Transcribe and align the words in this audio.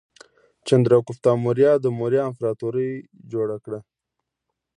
چندراګوپتا 0.67 1.31
موریا 1.43 1.71
د 1.81 1.85
موریا 1.97 2.23
امپراتورۍ 2.29 2.91
جوړه 3.31 3.57
کړه. 3.63 3.79